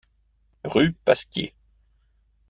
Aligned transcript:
Rue 0.63 0.93
Pasquier. 0.93 1.53